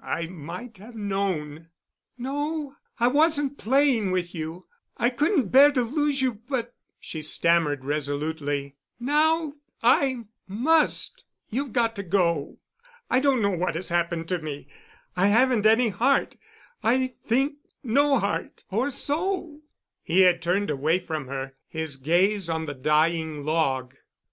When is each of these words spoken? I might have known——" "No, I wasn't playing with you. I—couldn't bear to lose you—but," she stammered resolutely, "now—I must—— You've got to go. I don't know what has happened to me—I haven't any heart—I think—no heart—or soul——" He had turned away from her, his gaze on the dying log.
I 0.00 0.26
might 0.26 0.78
have 0.78 0.96
known——" 0.96 1.68
"No, 2.18 2.74
I 2.98 3.06
wasn't 3.06 3.58
playing 3.58 4.10
with 4.10 4.34
you. 4.34 4.66
I—couldn't 4.96 5.52
bear 5.52 5.70
to 5.70 5.82
lose 5.82 6.20
you—but," 6.20 6.74
she 6.98 7.22
stammered 7.22 7.84
resolutely, 7.84 8.74
"now—I 8.98 10.24
must—— 10.48 11.22
You've 11.48 11.72
got 11.72 11.94
to 11.94 12.02
go. 12.02 12.58
I 13.08 13.20
don't 13.20 13.40
know 13.40 13.52
what 13.52 13.76
has 13.76 13.90
happened 13.90 14.28
to 14.30 14.40
me—I 14.40 15.28
haven't 15.28 15.64
any 15.64 15.90
heart—I 15.90 17.14
think—no 17.24 18.18
heart—or 18.18 18.90
soul——" 18.90 19.60
He 20.02 20.22
had 20.22 20.42
turned 20.42 20.70
away 20.70 20.98
from 20.98 21.28
her, 21.28 21.54
his 21.68 21.94
gaze 21.94 22.50
on 22.50 22.66
the 22.66 22.74
dying 22.74 23.44
log. 23.44 23.94